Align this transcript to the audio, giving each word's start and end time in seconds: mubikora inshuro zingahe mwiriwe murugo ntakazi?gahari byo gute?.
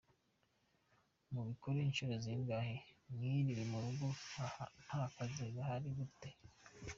mubikora 1.33 1.77
inshuro 1.87 2.13
zingahe 2.23 2.75
mwiriwe 3.13 3.63
murugo 3.71 4.05
ntakazi?gahari 4.85 5.87
byo 5.95 6.05
gute?. 6.09 6.29